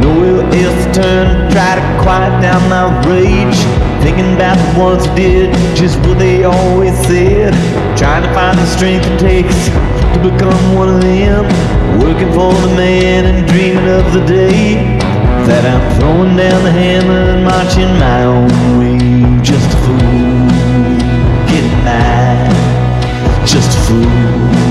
Nowhere 0.00 0.40
else 0.56 0.86
to 0.86 1.02
turn, 1.02 1.52
try 1.52 1.76
to 1.76 1.84
quiet 2.00 2.32
down 2.40 2.64
my 2.72 2.88
rage. 3.04 3.60
Thinking 4.00 4.36
about 4.36 4.56
the 4.56 4.80
ones 4.80 5.04
who 5.04 5.14
did 5.14 5.52
just 5.76 6.00
what 6.08 6.18
they 6.18 6.44
always 6.44 6.96
said. 7.04 7.52
Trying 7.98 8.22
to 8.22 8.32
find 8.32 8.56
the 8.56 8.66
strength 8.72 9.04
it 9.04 9.20
takes 9.20 9.68
to 9.68 10.18
become 10.32 10.74
one 10.74 10.88
of 10.88 11.02
them. 11.02 11.44
Working 12.00 12.32
for 12.32 12.56
the 12.56 12.72
man 12.74 13.26
and 13.26 13.46
dreaming 13.46 13.84
of 13.84 14.14
the 14.14 14.24
day 14.24 15.01
that 15.46 15.64
I'm 15.66 15.82
throwing 15.98 16.36
down 16.36 16.62
the 16.62 16.70
hammer 16.70 17.22
and 17.32 17.44
marching 17.44 17.92
my 17.98 18.24
own 18.24 18.78
way. 18.78 18.98
Just 19.42 19.66
a 19.66 19.78
fool, 19.84 20.48
getting 21.50 21.78
by. 21.84 22.50
Just 23.44 23.76
a 23.76 23.80
fool, 23.86 24.61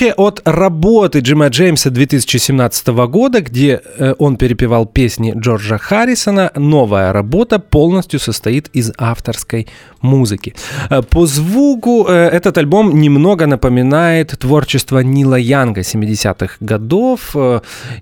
отличие 0.00 0.14
от 0.14 0.40
работы 0.46 1.18
Джима 1.18 1.48
Джеймса 1.48 1.90
2017 1.90 2.88
года, 2.88 3.42
где 3.42 3.80
э, 3.98 4.14
он 4.18 4.36
перепевал 4.36 4.86
песни 4.86 5.34
Джорджа 5.36 5.76
Харрисона, 5.76 6.50
новая 6.56 7.12
работа 7.12 7.58
полностью 7.58 8.18
состоит 8.18 8.70
из 8.72 8.92
авторской 8.96 9.66
музыки. 10.00 10.54
Э, 10.88 11.02
По 11.02 11.26
звуку 11.26 12.06
э, 12.08 12.28
этот 12.32 12.56
альбом 12.56 12.98
немного 12.98 13.46
напоминает 13.46 14.38
творчество 14.38 15.00
Нила 15.00 15.38
Янга 15.38 15.82
70-х 15.82 16.56
годов, 16.60 17.36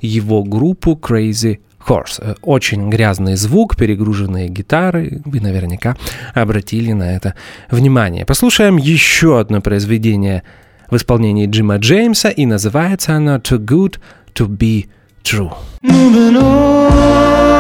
его 0.01 0.45
группу 0.45 0.99
Crazy 1.03 1.59
Horse. 1.89 2.37
Очень 2.43 2.91
грязный 2.91 3.35
звук, 3.35 3.77
перегруженные 3.77 4.49
гитары. 4.49 5.21
Вы 5.25 5.41
наверняка 5.41 5.97
обратили 6.35 6.93
на 6.93 7.17
это 7.17 7.35
внимание. 7.71 8.25
Послушаем 8.25 8.77
еще 8.77 9.41
одно 9.41 9.61
произведение 9.61 10.43
в 10.91 10.97
исполнении 10.97 11.47
Джима 11.47 11.77
Джеймса, 11.77 12.31
и 12.31 12.47
называется 12.47 13.15
оно 13.15 13.37
«Too 13.37 13.59
Good 13.59 13.99
to 14.35 14.47
Be 14.49 14.87
True». 15.23 15.53
Moving 15.83 16.37
on. 16.37 17.59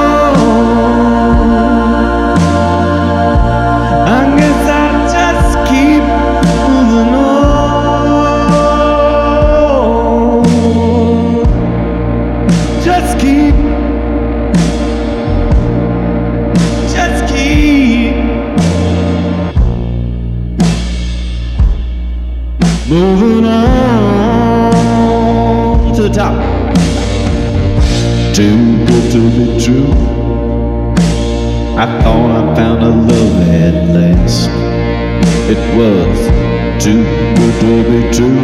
To 29.12 29.20
be 29.30 29.64
true. 29.64 29.90
I 31.78 31.86
thought 32.02 32.30
I 32.30 32.54
found 32.54 32.82
a 32.82 32.88
love 32.90 33.48
at 33.48 33.74
last. 33.94 34.50
It 35.48 35.58
was 35.78 36.18
too 36.84 37.02
good 37.36 37.54
to 37.60 37.72
be 37.90 38.00
true. 38.14 38.42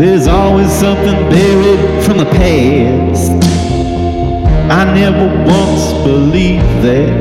There's 0.00 0.26
always 0.26 0.72
something 0.72 1.14
buried 1.30 2.04
from 2.04 2.18
the 2.18 2.24
past. 2.24 3.30
I 4.68 4.84
never 4.92 5.28
once 5.44 5.92
believed 6.02 6.82
that 6.82 7.12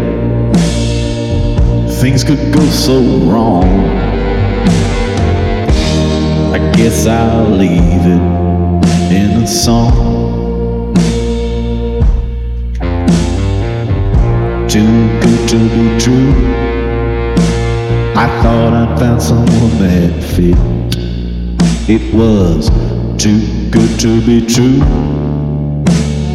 things 2.02 2.24
could 2.24 2.52
go 2.52 2.66
so 2.70 3.00
wrong. 3.30 3.66
I 6.56 6.72
guess 6.76 7.06
I'll 7.06 7.52
leave 7.52 8.06
it 8.16 9.14
in 9.14 9.44
a 9.44 9.46
song. 9.46 10.21
Too 14.72 15.20
good 15.20 15.50
to 15.50 15.58
be 15.58 16.00
true. 16.00 16.32
I 18.16 18.26
thought 18.42 18.72
I 18.72 18.98
found 18.98 19.22
someone 19.22 19.78
that 19.80 20.24
fit. 20.24 20.56
It 21.90 22.16
was 22.16 22.70
too 23.22 23.42
good 23.70 24.00
to 24.00 24.26
be 24.26 24.46
true. 24.46 24.82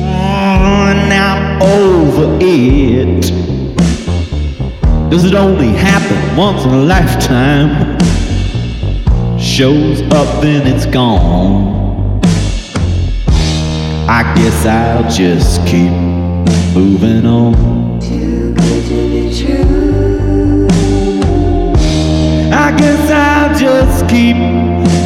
And 0.03 1.11
I'm 1.15 1.63
over 1.63 2.37
it. 2.39 3.23
Does 5.11 5.25
it 5.25 5.35
only 5.35 5.69
happen 5.69 6.37
once 6.37 6.63
in 6.67 6.73
a 6.73 6.83
lifetime? 6.83 7.99
Shows 9.39 10.03
up, 10.13 10.43
then 10.43 10.67
it's 10.67 10.85
gone. 10.85 12.21
I 14.11 14.31
guess 14.37 14.67
I'll 14.67 15.11
just 15.11 15.67
keep 15.67 15.91
moving 16.75 17.25
on. 17.25 17.86
Keep 24.17 24.37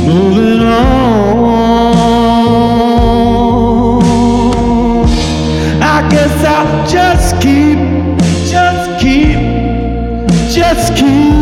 moving 0.06 0.62
on. 0.62 0.70
I 5.82 6.08
guess 6.08 6.44
I'll 6.44 6.86
just 6.86 7.40
keep, 7.42 7.78
just 8.48 9.00
keep, 9.00 9.40
just 10.54 10.94
keep. 10.94 11.39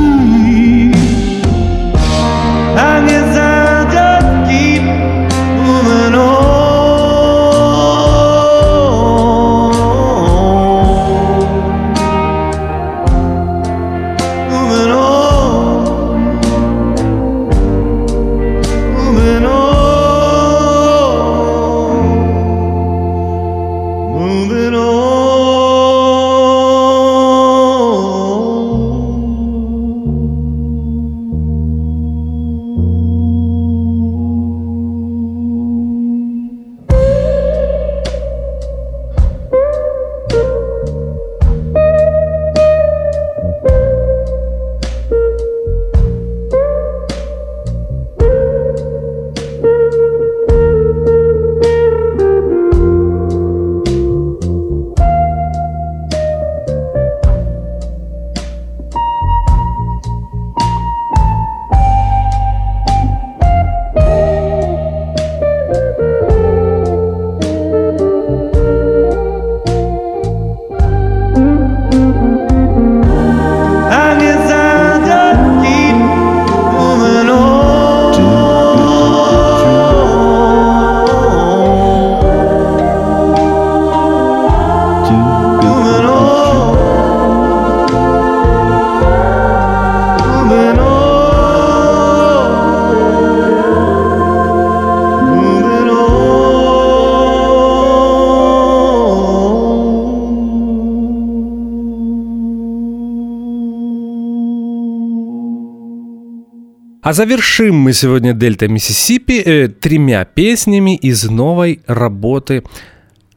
А 107.09 107.15
завершим 107.15 107.75
мы 107.75 107.95
сегодня 107.95 108.35
Дельта 108.35 108.69
Миссисипи 108.69 109.41
э, 109.41 109.69
тремя 109.69 110.27
песнями 110.27 110.95
из 110.95 111.25
новой 111.25 111.81
работы 111.87 112.65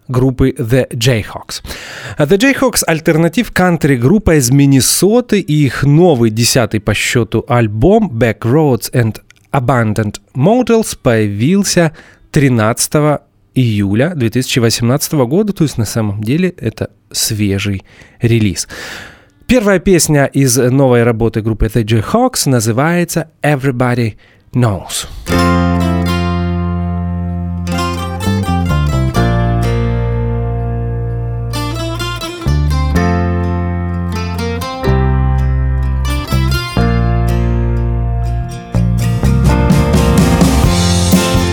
группы 0.09 0.49
The 0.49 0.89
Jayhawks. 0.89 1.63
А 2.17 2.25
The 2.25 2.37
Jayhawks– 2.37 2.83
альтернатив 2.85 3.53
кантри-группа 3.53 4.35
из 4.35 4.51
Миннесоты, 4.51 5.39
и 5.39 5.63
их 5.63 5.83
новый 5.83 6.31
десятый 6.31 6.81
по 6.81 6.93
счету 6.93 7.45
альбом 7.47 8.11
Backroads 8.13 8.91
and 8.91 9.21
Abandoned 9.53 10.17
Models 10.35 10.97
появился 11.01 11.93
13 12.31 13.21
июля 13.55 14.11
2018 14.15 15.13
года, 15.13 15.53
то 15.53 15.63
есть 15.63 15.77
на 15.77 15.85
самом 15.85 16.21
деле 16.21 16.49
это 16.57 16.89
свежий 17.09 17.85
релиз. 18.19 18.67
Первая 19.51 19.79
песня 19.79 20.27
из 20.27 20.55
новой 20.55 21.03
работы 21.03 21.41
группы 21.41 21.65
The 21.65 21.83
J-Hawks 21.83 22.49
называется 22.49 23.27
«Everybody 23.43 24.13
Knows». 24.53 25.07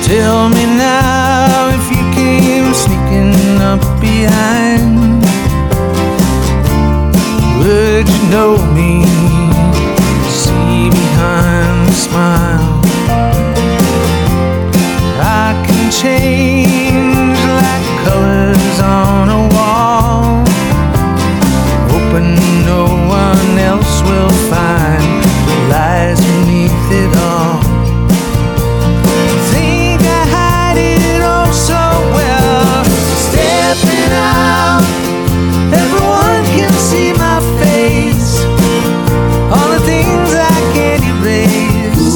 Tell 0.05 0.49
me 0.51 0.66
now 0.78 1.68
if 1.74 1.90
you 1.90 2.05
came 2.14 2.72
sneaking 2.72 3.61
up 3.61 3.80
behind 4.01 4.67
should 7.99 8.09
you 8.09 8.30
know 8.30 8.57
me? 8.74 9.03
See 10.30 10.88
behind 10.88 11.88
the 11.88 11.92
smile. 11.92 12.80
I 15.20 15.64
can 15.66 15.90
change. 15.90 16.57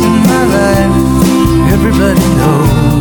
in 0.01 0.13
my 0.31 0.45
life, 0.55 1.73
everybody 1.73 2.21
knows. 2.37 2.92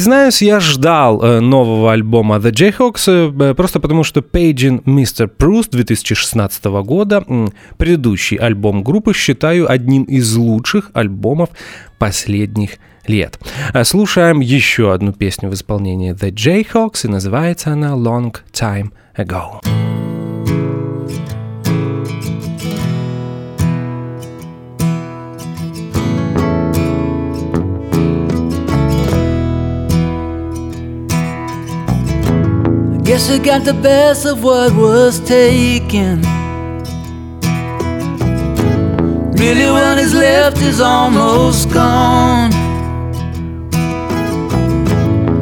Признаюсь, 0.00 0.40
я 0.40 0.60
ждал 0.60 1.22
э, 1.22 1.40
нового 1.40 1.92
альбома 1.92 2.36
The 2.36 2.52
Jayhawks, 2.52 3.50
э, 3.50 3.54
просто 3.54 3.80
потому 3.80 4.02
что 4.02 4.20
Paging 4.20 4.82
Mr. 4.84 5.30
Proust 5.30 5.72
2016 5.72 6.64
года, 6.82 7.22
предыдущий 7.76 8.38
альбом 8.38 8.82
группы, 8.82 9.12
считаю 9.12 9.70
одним 9.70 10.04
из 10.04 10.34
лучших 10.36 10.90
альбомов 10.94 11.50
последних 11.98 12.78
лет. 13.06 13.38
Э, 13.74 13.84
слушаем 13.84 14.40
еще 14.40 14.94
одну 14.94 15.12
песню 15.12 15.50
в 15.50 15.52
исполнении 15.52 16.14
The 16.14 16.32
Jayhawks, 16.32 17.04
и 17.04 17.08
называется 17.08 17.72
она 17.72 17.90
Long 17.90 18.34
Time 18.54 18.92
Ago. 19.18 19.60
Guess 33.10 33.28
you 33.28 33.42
got 33.42 33.64
the 33.64 33.74
best 33.74 34.24
of 34.24 34.44
what 34.44 34.72
was 34.72 35.18
taken. 35.18 36.22
Really, 39.32 39.68
what 39.68 39.98
is 39.98 40.14
left 40.14 40.58
is 40.58 40.80
almost 40.80 41.72
gone. 41.72 42.52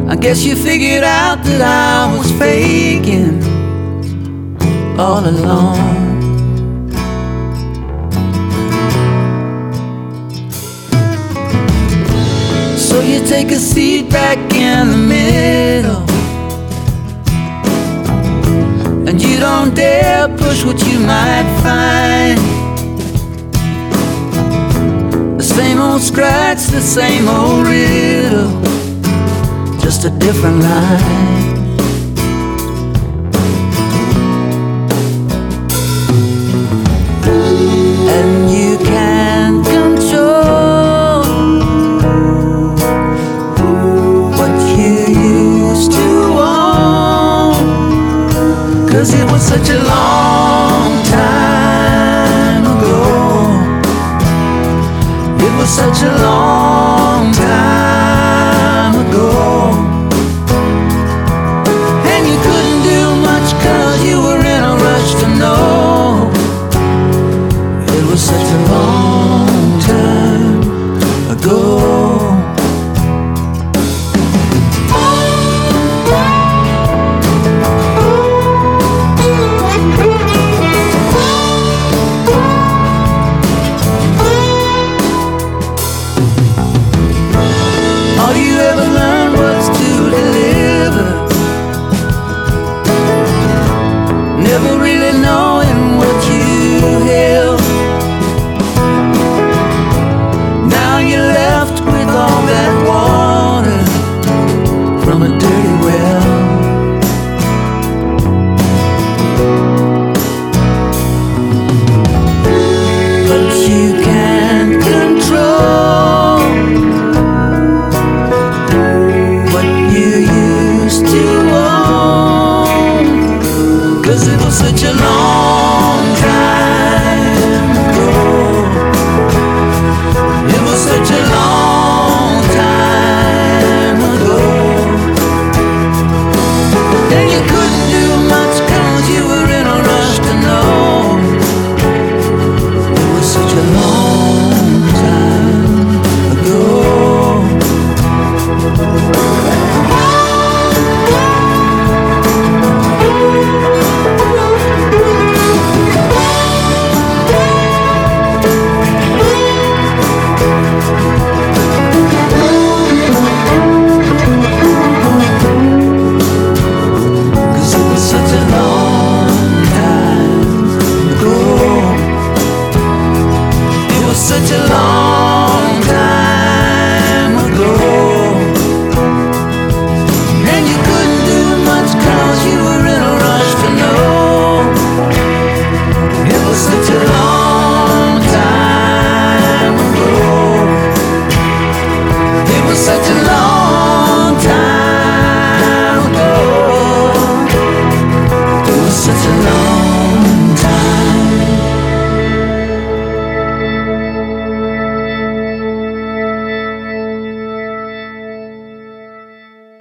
I 0.09 0.17
guess 0.17 0.47
you 0.47 0.57
figured 0.57 1.05
out 1.05 1.45
that 1.45 1.61
I 1.61 2.17
was 2.17 2.33
faking 2.39 3.43
all 4.99 5.29
along. 5.29 5.77
So 12.79 13.03
you 13.03 13.21
take 13.27 13.51
a 13.51 13.61
seat 13.61 14.09
back 14.09 14.39
in 14.55 14.89
the 14.89 14.97
middle. 14.97 16.08
And 19.09 19.23
you 19.23 19.39
don't 19.39 19.75
dare 19.75 20.29
push 20.29 20.67
what 20.67 20.79
you 20.87 20.99
might 20.99 21.49
find. 21.63 22.39
The 25.39 25.43
same 25.43 25.81
old 25.81 26.03
scratch, 26.03 26.67
the 26.67 26.83
same 26.83 27.27
old 27.27 27.67
riddle, 27.67 28.51
just 29.81 30.05
a 30.05 30.11
different 30.11 30.61
line. 30.61 31.58
Such 49.59 49.71
a 49.71 49.83
long 49.83 51.03
time 51.05 52.65
ago. 52.65 52.99
It 55.47 55.53
was 55.59 55.69
such 55.69 56.03
a 56.03 56.23
long 56.23 56.58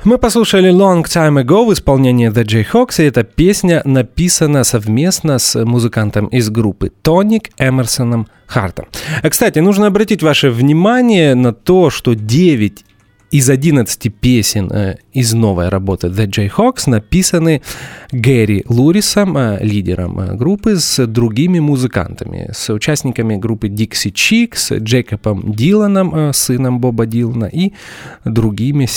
Мы 0.08 0.18
послушали 0.20 0.72
Long 0.72 1.04
Time 1.04 1.44
Ago 1.44 1.66
в 1.66 1.74
исполнении 1.74 2.32
The 2.32 2.46
Jayhawks, 2.46 3.04
и 3.04 3.08
эта 3.08 3.26
песня 3.26 3.82
написана 3.84 4.64
совместно 4.64 5.38
с 5.38 5.66
музыкантом 5.66 6.28
из 6.28 6.50
группы 6.50 6.94
Тоник 7.02 7.50
Эмерсоном 7.58 8.30
Хартом. 8.46 8.86
Кстати, 9.30 9.60
нужно 9.60 9.88
обратить 9.88 10.24
ваше 10.24 10.50
внимание 10.50 11.36
на 11.36 11.52
то, 11.52 11.90
что 11.90 12.14
9 12.14 12.86
из 13.32 13.50
11 13.50 14.14
песен 14.14 14.72
э, 14.72 14.96
из 15.14 15.34
новой 15.34 15.70
работы 15.70 16.08
The 16.08 16.28
Jayhawks 16.28 16.90
написаны 16.90 17.62
Гэри 18.12 18.64
Лурисом, 18.70 19.38
э, 19.38 19.60
лидером 19.62 20.20
э, 20.20 20.36
группы, 20.36 20.78
с 20.78 21.06
другими 21.06 21.60
музыкантами, 21.60 22.50
с 22.54 22.74
участниками 22.74 23.36
группы 23.36 23.68
Dixie 23.68 24.14
Chicks, 24.14 24.80
Джейкобом 24.80 25.54
Диланом, 25.54 26.34
сыном 26.34 26.80
Боба 26.80 27.06
Дилана, 27.06 27.46
и 27.46 27.74
другими 28.24 28.88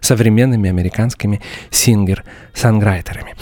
современными 0.00 0.70
американскими 0.70 1.40
сингер-санграйтерами. 1.70 3.34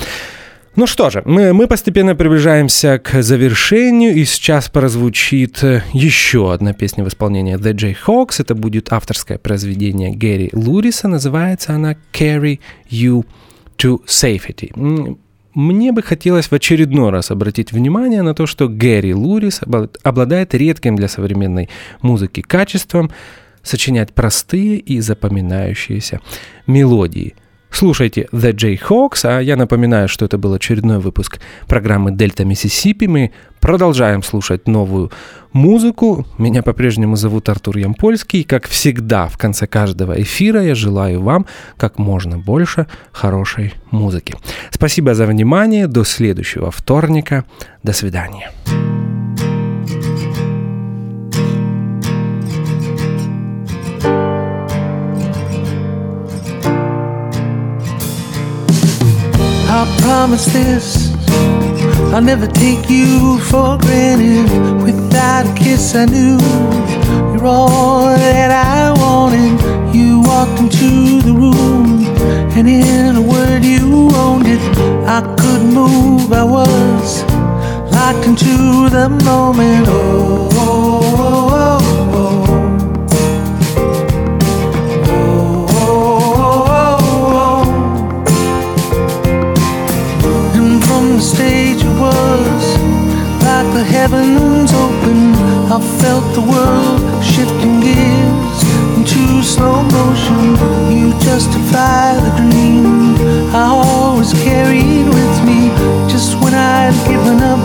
Ну 0.74 0.86
что 0.86 1.10
же, 1.10 1.22
мы, 1.26 1.52
мы 1.52 1.66
постепенно 1.66 2.14
приближаемся 2.14 2.98
к 2.98 3.22
завершению, 3.22 4.14
и 4.14 4.24
сейчас 4.24 4.70
прозвучит 4.70 5.62
э, 5.62 5.82
еще 5.92 6.50
одна 6.50 6.72
песня 6.72 7.04
в 7.04 7.08
исполнении 7.08 7.56
The 7.58 7.74
J. 7.74 7.94
Это 8.38 8.54
будет 8.54 8.90
авторское 8.90 9.36
произведение 9.36 10.12
Гэри 10.12 10.48
Луриса, 10.54 11.08
называется 11.08 11.74
она 11.74 11.96
«Carry 12.14 12.58
You 12.90 13.26
to 13.76 14.00
Safety». 14.06 15.18
Мне 15.54 15.92
бы 15.92 16.02
хотелось 16.02 16.46
в 16.46 16.54
очередной 16.54 17.10
раз 17.10 17.30
обратить 17.30 17.72
внимание 17.72 18.22
на 18.22 18.34
то, 18.34 18.46
что 18.46 18.66
Гэри 18.68 19.12
Лурис 19.12 19.60
обла- 19.60 19.94
обладает 20.02 20.54
редким 20.54 20.96
для 20.96 21.08
современной 21.08 21.68
музыки 22.00 22.40
качеством 22.40 23.10
сочинять 23.62 24.14
простые 24.14 24.78
и 24.78 25.00
запоминающиеся 25.00 26.20
мелодии. 26.66 27.34
Слушайте 27.72 28.28
The 28.32 28.52
J 28.52 28.74
Hawks, 28.74 29.24
а 29.24 29.40
я 29.40 29.56
напоминаю, 29.56 30.06
что 30.06 30.24
это 30.24 30.38
был 30.38 30.52
очередной 30.52 30.98
выпуск 30.98 31.40
программы 31.66 32.12
Дельта 32.12 32.44
Миссисипи. 32.44 33.06
Мы 33.06 33.32
продолжаем 33.60 34.22
слушать 34.22 34.68
новую 34.68 35.10
музыку. 35.52 36.26
Меня 36.38 36.62
по-прежнему 36.62 37.16
зовут 37.16 37.48
Артур 37.48 37.78
Ямпольский. 37.78 38.40
И, 38.40 38.44
Как 38.44 38.68
всегда, 38.68 39.26
в 39.26 39.38
конце 39.38 39.66
каждого 39.66 40.20
эфира 40.20 40.62
я 40.62 40.74
желаю 40.74 41.22
вам 41.22 41.46
как 41.76 41.98
можно 41.98 42.38
больше 42.38 42.86
хорошей 43.10 43.72
музыки. 43.90 44.36
Спасибо 44.70 45.14
за 45.14 45.26
внимание. 45.26 45.86
До 45.86 46.04
следующего 46.04 46.70
вторника. 46.70 47.44
До 47.82 47.92
свидания. 47.92 48.50
I 59.74 59.86
promise 60.02 60.44
this. 60.52 61.14
I'll 62.12 62.20
never 62.20 62.46
take 62.46 62.90
you 62.90 63.38
for 63.38 63.78
granted. 63.78 64.44
Without 64.82 65.46
a 65.46 65.54
kiss, 65.54 65.94
I 65.94 66.04
knew 66.04 66.36
you're 67.32 67.46
all 67.46 68.04
that 68.04 68.50
I 68.50 68.92
wanted. 69.00 69.96
You 69.96 70.20
walked 70.20 70.60
into 70.60 71.22
the 71.22 71.32
room, 71.32 72.04
and 72.54 72.68
in 72.68 73.16
a 73.16 73.22
word, 73.22 73.64
you 73.64 74.10
owned 74.14 74.46
it. 74.46 74.60
I 75.08 75.22
couldn't 75.40 75.72
move, 75.72 76.30
I 76.34 76.44
was 76.44 77.24
locked 77.90 78.26
into 78.26 78.90
the 78.90 79.08
moment. 79.24 79.86
Oh. 79.88 80.51
heavens 93.84 94.72
open, 94.72 95.34
I 95.70 95.80
felt 96.00 96.24
the 96.34 96.40
world 96.40 97.00
shifting 97.24 97.80
gears 97.80 98.58
into 98.96 99.42
slow 99.42 99.82
motion. 99.82 100.56
You 100.90 101.12
justify 101.20 102.14
the 102.14 102.32
dream 102.36 103.16
I 103.54 103.66
always 103.68 104.32
carried 104.32 105.06
with 105.06 105.36
me. 105.44 105.70
Just 106.08 106.40
when 106.42 106.54
I'd 106.54 106.94
given 107.06 107.40
up, 107.40 107.62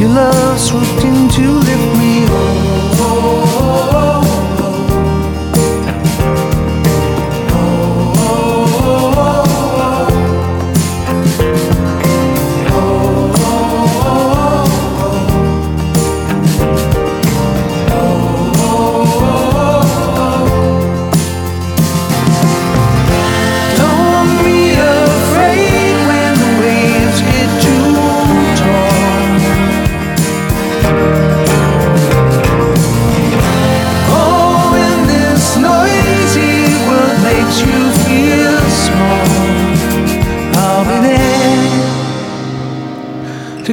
your 0.00 0.10
love 0.10 0.58
swooped 0.58 1.04
in 1.04 1.28
to 1.36 1.46
lift 1.68 1.98
me. 1.98 2.01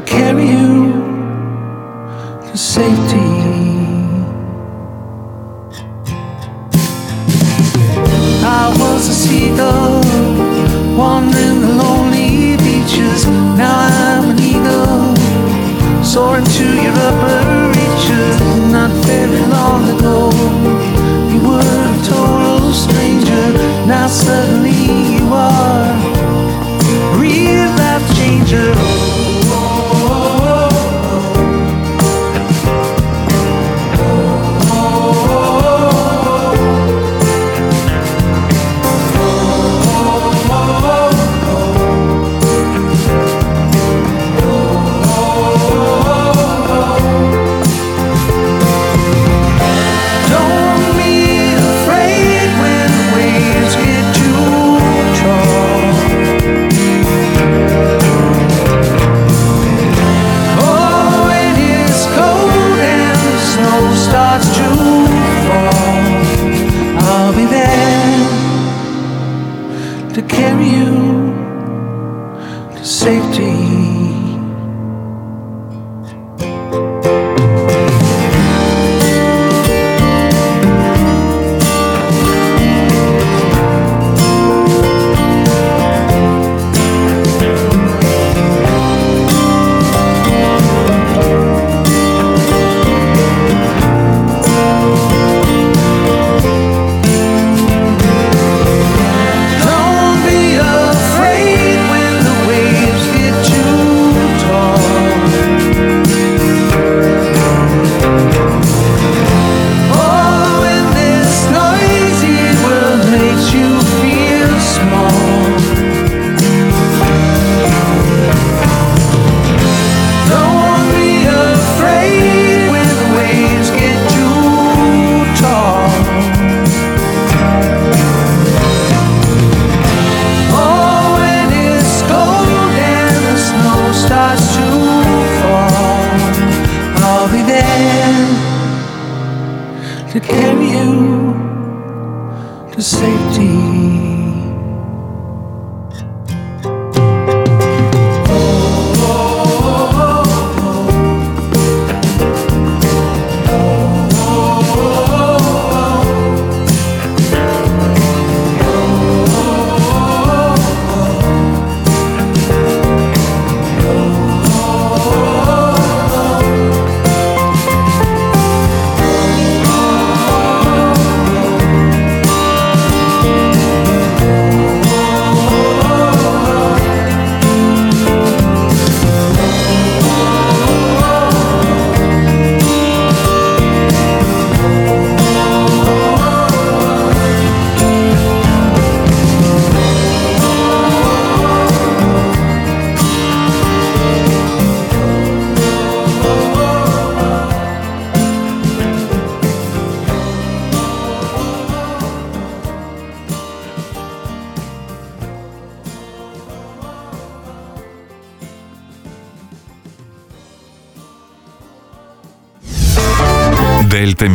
carry 0.09 0.49
you 0.49 0.78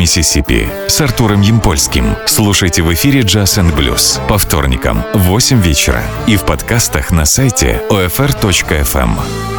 Миссисипи» 0.05 0.69
с 0.87 1.01
Артуром 1.01 1.41
Ямпольским. 1.41 2.15
Слушайте 2.27 2.83
в 2.83 2.93
эфире 2.93 3.21
«Джаз 3.21 3.57
and 3.57 3.75
Блюз» 3.75 4.19
по 4.29 4.37
вторникам 4.37 5.03
в 5.15 5.17
8 5.17 5.59
вечера 5.59 6.03
и 6.27 6.35
в 6.35 6.45
подкастах 6.45 7.09
на 7.09 7.25
сайте 7.25 7.81
OFR.FM. 7.89 9.54